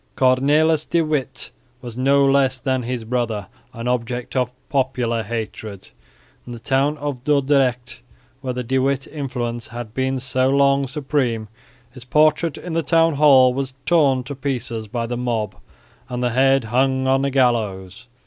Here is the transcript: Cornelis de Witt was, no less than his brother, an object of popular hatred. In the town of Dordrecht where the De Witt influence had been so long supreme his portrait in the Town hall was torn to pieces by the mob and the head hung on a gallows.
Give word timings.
Cornelis 0.15 0.83
de 0.83 1.01
Witt 1.03 1.51
was, 1.79 1.95
no 1.95 2.25
less 2.25 2.59
than 2.59 2.81
his 2.81 3.03
brother, 3.05 3.45
an 3.71 3.87
object 3.87 4.35
of 4.35 4.51
popular 4.67 5.21
hatred. 5.21 5.89
In 6.47 6.53
the 6.53 6.59
town 6.59 6.97
of 6.97 7.23
Dordrecht 7.23 7.99
where 8.41 8.51
the 8.53 8.63
De 8.63 8.79
Witt 8.79 9.05
influence 9.05 9.67
had 9.67 9.93
been 9.93 10.17
so 10.17 10.49
long 10.49 10.87
supreme 10.87 11.49
his 11.91 12.03
portrait 12.03 12.57
in 12.57 12.73
the 12.73 12.81
Town 12.81 13.13
hall 13.13 13.53
was 13.53 13.75
torn 13.85 14.23
to 14.23 14.33
pieces 14.33 14.87
by 14.87 15.05
the 15.05 15.17
mob 15.17 15.53
and 16.09 16.23
the 16.23 16.31
head 16.31 16.63
hung 16.63 17.05
on 17.07 17.23
a 17.23 17.29
gallows. 17.29 18.07